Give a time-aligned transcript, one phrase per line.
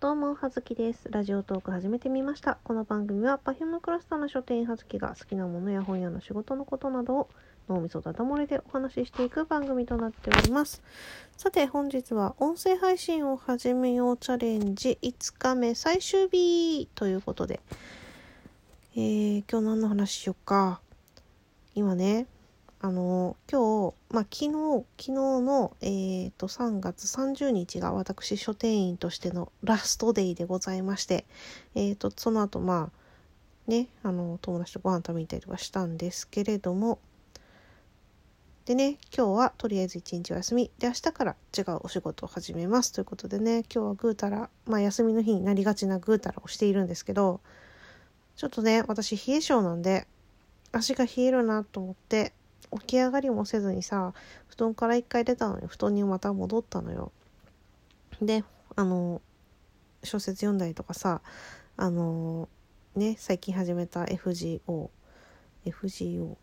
[0.00, 1.08] どうも、はずきです。
[1.10, 2.58] ラジオトーク始めてみました。
[2.62, 7.28] この番組は Perfume クラスターの書店はずきが好きなものや本屋の仕事のことなどを
[7.68, 10.82] 脳みそだだ漏れでお話ししていく番組となっております。
[11.36, 17.58] さて、本日は音声配信を始めようチャレンジ5日目最終日ということで、
[18.94, 20.80] えー、今日何の話しようか。
[21.74, 22.28] 今ね、
[22.80, 31.24] あの今日、まあ、昨日昨日の、えー、と3月30日が私書店員としてのラストデイでございまして、
[31.74, 32.90] えー、とその後ま
[33.66, 37.00] あねあの友達とご飯食べに行ったりとかしたんですけれども
[38.64, 40.70] でね今日はとりあえず一日お休み。
[40.78, 42.92] で明日から違うお仕事を始めます。
[42.92, 47.40] ということでね今日はぐうたらまあ休みの日になりがちなぐうたらをしているんですけど
[48.36, 50.06] ちょっとね私冷え性なんで
[50.70, 52.34] 足が冷えるなと思って
[52.80, 54.12] 起き上がりもせずにさ
[54.48, 57.12] 布団から一回出たのに布団にまた戻ったのよ。
[58.20, 58.44] で
[58.76, 59.20] あの
[60.04, 61.20] 小説読んだりとかさ
[61.76, 62.48] あの
[62.94, 64.90] ね最近始めた FGO
[65.64, 66.36] FGO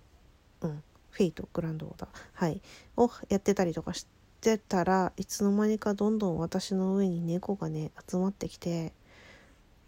[0.61, 2.61] うんフェイトグランドオーダーはい
[2.97, 4.05] をやってたりとかし
[4.41, 8.93] てたらいつの間にかどんどん私の上に猫がね集まってきて、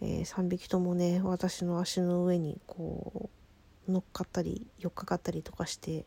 [0.02, 3.37] えー、3匹ともね私の足の上にこう
[3.88, 6.06] 乗っかったり寄っかかったりとかして、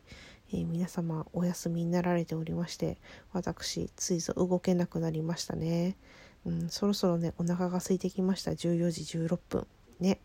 [0.53, 2.97] えー、皆様お休みになられておりまして
[3.33, 5.97] 私ついぞ動けなくなりましたね、
[6.45, 8.51] うん、そろそろねお腹が空いてきました。
[8.51, 9.67] 14時16分。
[9.99, 10.19] ね。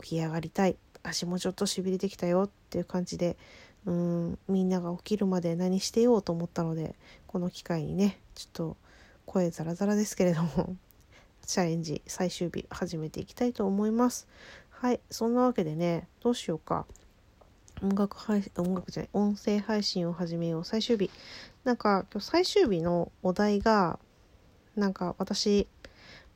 [0.00, 0.76] 起き上がりたい。
[1.02, 3.36] 足もちょっとしびれてきたよっていう感じで
[3.86, 6.94] うんみんなが起きるまで何してようと思ったので
[7.26, 8.76] この機会にねちょっと
[9.26, 10.76] 声ザラザラですけれども
[11.44, 14.28] チャレンジ最終日始めていきたいと思います。
[14.82, 16.86] はいそんなわけでねどうしようか。
[17.84, 20.64] 音楽配信音楽じゃない音声配信を始めよう。
[20.64, 21.08] 最終日。
[21.62, 24.00] なんか今日最終日のお題が
[24.74, 25.68] なんか私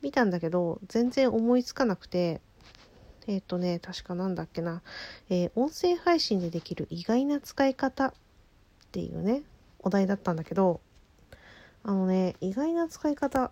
[0.01, 2.39] 見たんだけど全然思いつかなくて
[3.27, 4.81] えっ、ー、とね確かなんだっけな、
[5.29, 8.13] えー、音声配信でできる意外な使い方っ
[8.93, 9.41] ていうね
[9.79, 10.79] お題だったんだけど
[11.83, 13.51] あのね意外な使い方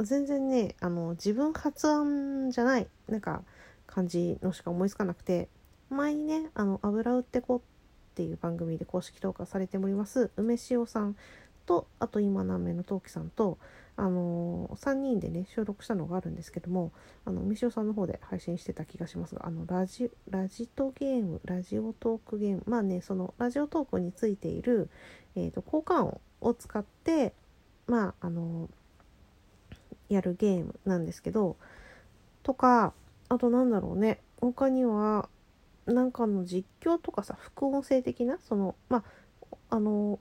[0.00, 2.86] 全然ねあの自分発案じゃない。
[3.08, 3.42] なんか
[3.94, 5.48] 感じのしか思いつかなくて
[5.88, 7.62] 前にね「あの油売ってこ」
[8.12, 11.16] っていう番組で公式投下されております梅塩さん
[11.64, 13.58] とあと今何名の陶器さんと、
[13.96, 16.92] あのー、3人でね収録したのがあるんですけども
[17.24, 24.90] あの梅塩さんの方で配信してた気がしますがあのラジラジトゲームラジオトークゲームまあねそのラジオトークについている、
[25.36, 27.32] えーと、効果音を使って
[27.86, 31.56] まああのー、やるゲームなんですけど
[32.42, 32.92] とか
[33.28, 34.20] あとなんだろうね。
[34.40, 35.28] 他には
[35.86, 40.18] なんかの実況とかさ副音声的なそのまああの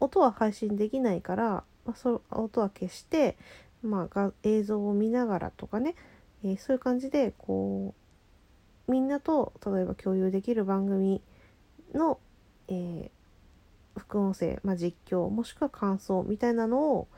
[0.00, 3.36] 音は配信できないから、まあ、そ音は消して、
[3.82, 5.94] まあ、映像を見ながらとかね、
[6.42, 7.94] えー、そういう感じでこ
[8.88, 11.22] うみんなと例えば共有できる番組
[11.94, 12.18] の、
[12.68, 13.10] えー、
[13.98, 17.08] 副音声、まあ、実況もしくは感想みたいなのを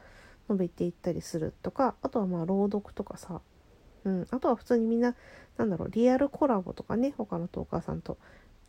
[0.49, 3.41] 述べていったりするとかあとはまあ朗読とかさ
[4.07, 5.15] うん、あとは普通にみんな
[5.59, 8.19] なんだろうリアルコラボとかね他のトーカーさんと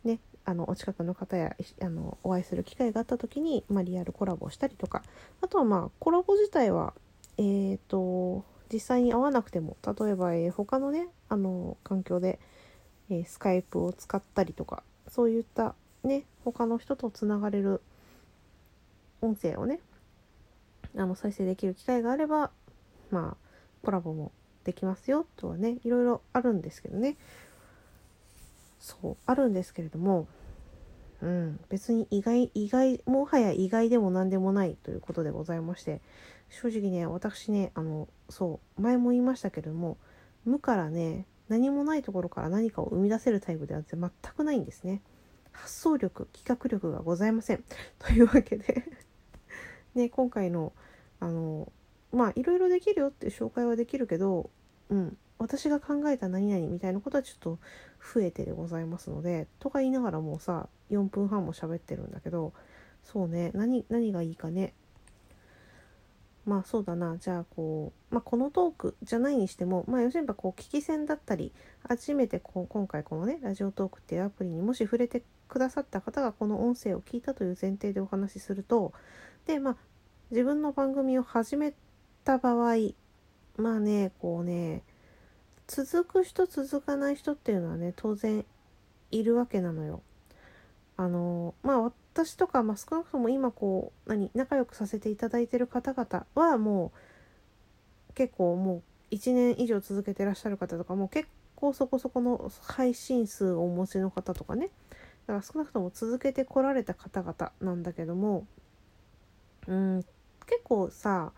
[0.02, 5.02] ねあのお近くの方やあのお会いする機会があった時に、まあ、リアルコラボをしたりとか。
[5.40, 6.92] あとはまあコラボ自体は
[7.36, 12.40] えっ、ー、と実際に会わなくても例えば、えー、他のねあの環境で、
[13.08, 17.80] えー、スカイプを使ったりとかそういったね他の人とつながれる
[19.20, 19.80] 音声をね
[20.96, 22.50] あの再生できる機会があれば
[23.10, 24.32] まあコラボも
[24.68, 27.16] できますよとはねいろいろあるんですけどね。
[28.78, 30.28] そうあるんですけれども
[31.22, 36.02] うん別に意外意外もはや意外でも何でもないということでございまして
[36.50, 39.96] 正直ね私ねあのそう前も言いましたけれども
[40.44, 45.00] 無からね何もないところから何かを生み出せるタイプでは全くないんですね。
[45.50, 47.64] 発想力企画力がございません。
[47.98, 48.84] というわけで
[49.94, 50.74] ね今回の
[51.20, 51.72] あの
[52.12, 54.50] まあいろいろできるよって紹介はできるけど
[54.90, 55.16] うん。
[55.38, 57.58] 私が考えた何々みたいなことはちょっと
[58.14, 62.52] 増えてでございますのでとか言いながらもうさ4分半も喋ってるんだけど
[63.04, 63.52] そうね。
[63.54, 64.74] 何何がいいかね。
[66.44, 67.16] まあそうだな。
[67.18, 71.52] じゃあこう、まあ、このトークじゃないにしてもまあ要するにこう聞き戦だったり
[71.86, 78.92] 初めてこう今回このねラジオトークっていうアプリにもし触れてくださった方がこの音声を聞いたという前提でお話しすると
[79.46, 79.76] でまあ
[80.30, 81.72] 自分の番組を始め
[82.24, 82.74] た場合
[83.58, 84.82] まあねこうね
[85.66, 88.44] 続く人続かない人っていうのはね当然
[89.10, 90.00] いるわけなのよ。
[90.96, 96.92] あのまあ私とか、まあ、少なくとも今こう何仲良くさせていただいてる方々はも
[98.10, 98.82] う結構も
[99.12, 104.70] う1年以上続けてらっしゃる方とかも結構そこそこの配信数をお持ちの方とかね
[105.28, 108.46] だから少なくとも続けてこられた方々なんだけども
[109.68, 110.04] うん
[110.46, 111.32] 結構さ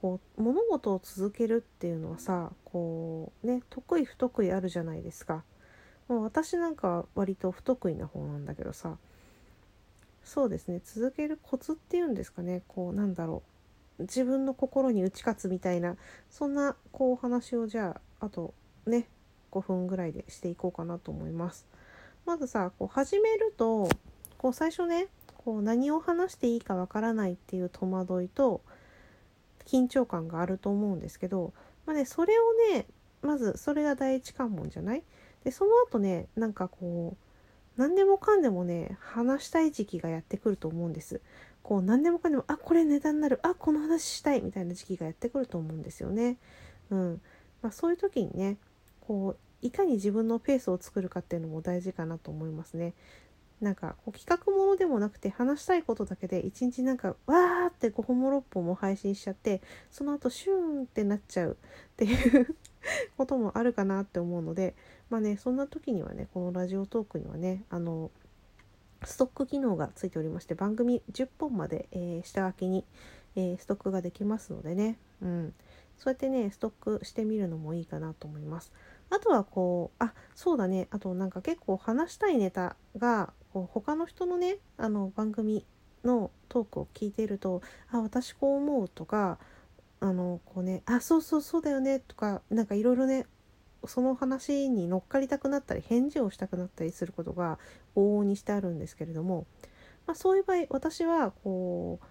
[0.00, 5.44] こう物事を続けるっていうのはさこうね得意不得意あるじゃないですか。
[6.08, 8.96] もう私なんか割と不得意な方なんだけどさ。
[10.24, 10.80] そうですね。
[10.84, 12.62] 続けるコツっていうんですかね。
[12.68, 13.42] こうなんだろ
[13.98, 14.02] う。
[14.02, 15.96] 自分の心に打ち勝つみたいな。
[16.30, 18.54] そんなこうお話をじゃああと
[18.86, 19.08] ね
[19.52, 21.66] 5分ぐらいでしていこうかなと思います。
[22.26, 23.88] まずさこう始めると
[24.38, 25.08] こう最初ね
[25.38, 28.62] こう何を話していいかわからないっていう戸惑いと
[29.70, 31.52] 緊張感があると思うんですけど、
[31.86, 32.86] まあね、それをね
[33.22, 35.02] まずそれが第一関門じゃない？
[35.44, 41.20] でその後ねなんかこう何でもかんでもね話したい時期がやってくると思うんです。
[41.62, 46.38] こう何でもかんでもあこれ値段になるあこの話したいみたいな時期がやってくると思うんですよね。
[46.90, 47.20] うん
[47.62, 48.56] まあ、そういう時にね
[49.00, 52.94] こういかに自分のペースを作るかっていうのも大事かなと思いますね。
[53.60, 59.60] なんかこう企画ものでもなくて話したいことだけで一日なんかわーって5本も6本も配信しちゃって
[59.90, 62.56] その後シューンってなっちゃうっていう
[63.18, 64.74] こともあるかなって思うので
[65.10, 68.10] まあねそんな時にはねこのラジオトークにはねあの
[69.04, 72.84] ストック機能がついておりまして番組10本まで、えー、下書きに、
[73.36, 75.54] えー、ストックができますのでね、うん、
[75.98, 78.72] そうやってねストックしてみるのもいいかなと思います。
[79.10, 80.86] あとはこうあそうだね。
[80.90, 85.64] あとなんか結構話したいネタがこう他の人のねあの番組
[86.04, 89.38] のトークを聞いていると「あ私こう思う」とか
[90.00, 93.26] あのこうね「あそうそうそうだよね」とかなんかいろいろね
[93.86, 97.58] その話に乗っかりたくなったり返事をしたくなったりすることが
[97.96, 99.46] 往々にしてあるんですけれども、
[100.06, 102.06] まあ、そういう場合私はこう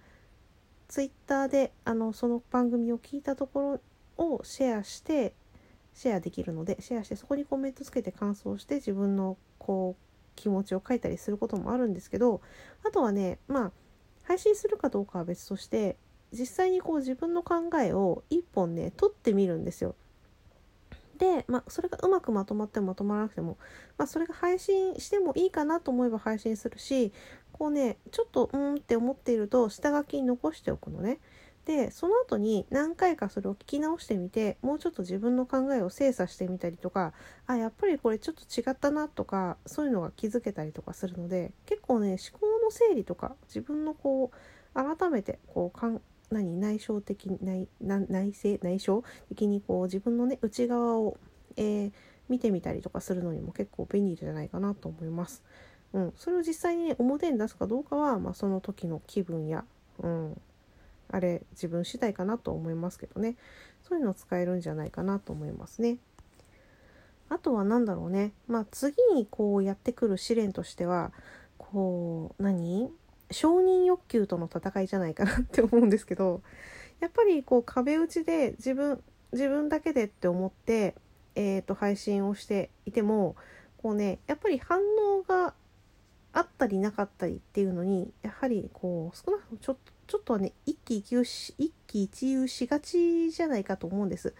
[0.87, 3.79] ツイッターであのその番組を聞いたとこ
[4.17, 5.33] ろをシェアして
[5.93, 10.08] シェアできるのでシェアしてそこにコメントつけて感想して自分のこう
[10.39, 12.41] 気持ちを書いたりすることもあるんですけど
[12.85, 13.71] あとはねまあ
[14.23, 15.97] 配信するかどうかは別として
[16.31, 19.95] 実際にこう自分の考えを一本ね取ってみるんですよ。
[21.17, 23.57] で、まあ、それがうまくまとまってもまとまらなくても、
[23.97, 27.11] まあ、それが配信してもいいかなと思えば配信するし
[27.51, 31.19] こうねちょっとうんって思っていると下書きに残しておくのね。
[31.69, 37.13] でその後に何回かそれを聞き直してみてもうちょっと自分の考えを精査してみたりとか
[37.45, 46.01] あやっぱりこれちょっと違ったなとかそういうのが気づけたりとかするので結構ね思考の整理とか自分のこう改めてこうかん
[46.31, 51.17] 何内省的内内省内省的にこう自分のね内側を、
[51.55, 51.91] えー、
[52.29, 55.43] 見てみたりとかするのにも結構便利じゃないかなと思います。
[55.93, 59.65] うん、それを実際に、ね、表に出すかどうかは、まあ、その時の気分や、
[59.99, 60.41] うん、
[61.09, 63.35] あれ自分次第かなと思いますけどね。
[63.83, 65.97] そういうの使えるんじゃないかなと思いますね。
[67.29, 68.33] あとは何だろうね。
[68.47, 71.11] まあ次にこうやってくる試練としては
[71.57, 72.91] こう何？
[73.31, 76.41] 承認欲求との戦いじゃないかなって思うんですけど
[76.99, 79.03] やっぱりこう壁打ちで自分
[79.33, 80.95] 自分だけでって思って、
[81.35, 83.35] えー、と配信をしていても
[83.77, 85.53] こうねやっぱり反応が
[86.33, 94.33] あったりなかったりっていうのにやはりこう少なくともちょっとちょっとね一喜一憂し一喜一憂しがちじゃないかと思うんです。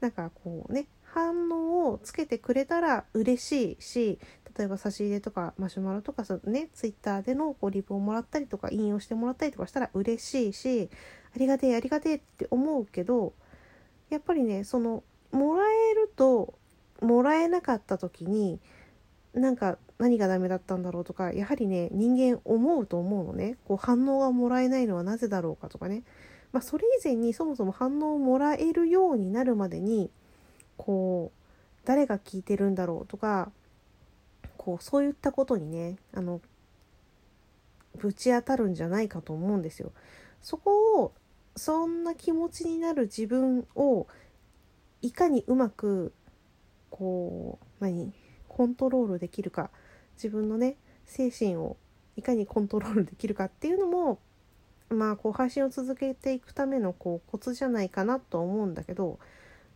[0.00, 4.18] なんかこうね反応をつけてくれたら嬉しいし
[4.56, 10.90] 例えば差し入れとかマシュマロとかそねツイッターでのこうリプをもらったりとか引用してもらったりとかしたら嬉しいし
[11.34, 13.32] ありがてえありがてえって思うけど
[14.10, 16.54] やっぱりねそのもらえると
[17.00, 18.60] もらえなかった時に
[19.34, 23.56] なんか何がダメだったんだろうとかやはりね人間思うと思うのね。
[23.66, 26.02] こう反応がもらえないのはなぜだろうかとかね、
[26.52, 30.10] まあ、それ以前にそもそも反応をもらえるようになるまでに
[30.76, 33.50] こう誰が聞いてるんだろうとか
[34.56, 36.40] こうそういったことにねあの
[37.96, 39.92] ぶち当たるんじゃないかと思うんですよ。
[40.42, 41.12] そこを
[41.56, 44.06] そんな気持ちになる自分を
[45.00, 46.12] いかにうまく
[46.90, 48.12] こう何
[48.48, 49.70] コントロールできるか。
[50.16, 51.76] 自分のね精神を
[52.16, 54.18] いかにコントロールできるかっていうのも
[54.88, 59.18] まあこう配信を続けていくためのこうコツじゃないかなと思うんだけど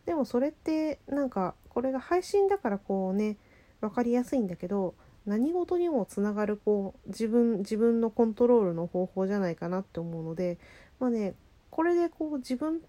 [0.05, 3.37] でもそれってなんかこれが配信だからこうね
[3.81, 4.95] 分かりやすいんだけど
[5.25, 10.57] 何事にもつながるこう自分自分のコントロールの方法じゃないかなって思うので
[10.99, 11.35] まあね
[11.69, 12.79] これでこう自分っ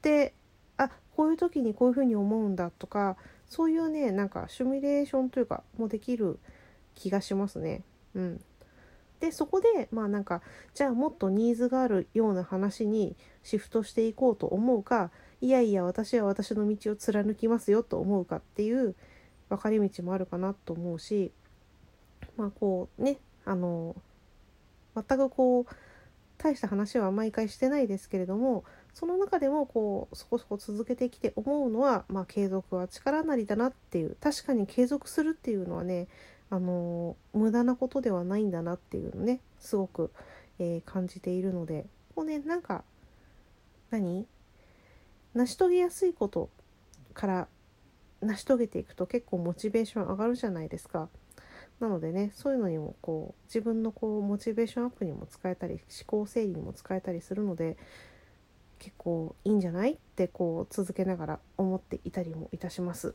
[0.00, 0.34] て
[0.78, 3.16] あこういう時にこういうふうに思うんだとか
[3.48, 6.38] そういうねなんかシミュレーションというかもできる
[6.96, 7.84] 気がしますね。
[8.14, 8.40] うん、
[9.20, 10.42] でそこでまあなんか
[10.74, 15.10] じゃあもっとニーズがあるような話にシフトしていこうと思うか
[15.40, 18.94] いやいや私は私の道を貫きますよと思うかっていう
[19.48, 21.30] 分かれ道もあるかなと思うし
[22.36, 23.94] まあこうねあの
[24.94, 25.74] 全くこう
[26.38, 36.08] 大した話は毎回してないですけれどもその中でもこうそこそこ続けてきて思うのは、まあ、継続は力なりだなっていう確かに継続するっていうのはね
[36.50, 40.12] あの無駄なことではないんだなっていうのねすごく、
[40.58, 42.84] えー、感じているのでこうねなんか
[43.90, 44.26] 何？
[45.34, 46.48] 成し遂げやすいこと
[47.14, 47.48] から
[48.22, 51.08] 成し遂げていくと結構モチベーション上がるじゃないですか。
[51.78, 57.76] なのでねそういうのにもこう自分のこうモチベーションアップにも使えたり思考整理にも使えたりするので
[58.78, 63.14] 結構いいんじゃないってこう続けながら思っていたりもいたします。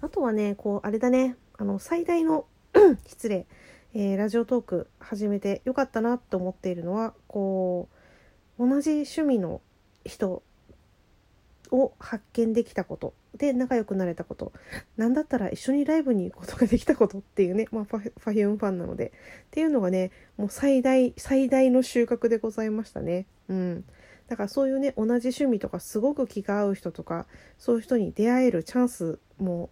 [0.00, 2.46] あとはねこうあれだねあの最大の
[3.04, 3.46] 失礼、
[3.92, 7.88] えー、ラジオトーク始めてよかったなと思っているのはこ
[8.58, 9.60] う同じ趣味の
[10.04, 10.44] 人
[11.72, 14.52] を発見できたことで仲良くなれたこと
[14.96, 23.26] なんだったら一緒にライブに行くことができたことっていうね、まあ、ファファヒュンファンなのでっていうのがねもう最大最大の収穫でございましたね。
[23.48, 23.84] うん
[24.28, 27.26] だからそういうね同じ趣味とかすごく気が合う人とか
[27.58, 29.70] そういう人に出会えるチャンスも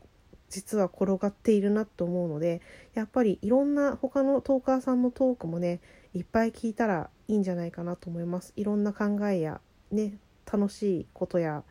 [0.49, 2.61] 実は転がっているなと思うので
[2.95, 5.81] やっぱりいろんな他のトーカーさんのトークもね
[6.15, 8.53] いっぱい聞いたらいいんじゃないかなと思います。
[8.57, 9.61] いろんな考えや
[9.91, 10.19] ね
[10.51, 11.65] 楽しいことや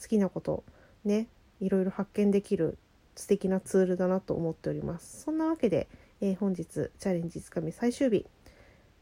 [0.00, 0.64] 好きなこと
[1.04, 1.26] ね
[1.60, 2.78] いろいろ発見できる
[3.16, 5.22] 素敵なツールだなと思っております。
[5.22, 5.88] そんなわけで、
[6.20, 8.24] えー、本日チャレンジつかみ最終日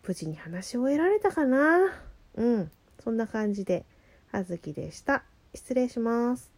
[0.07, 1.79] 無事に話し終えられたかな？
[2.35, 2.71] うん。
[3.05, 3.85] そんな感じで
[4.33, 5.23] あずきでした。
[5.55, 6.58] 失礼します。